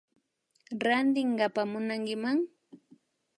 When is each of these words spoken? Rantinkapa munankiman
Rantinkapa 0.83 1.61
munankiman 1.71 2.37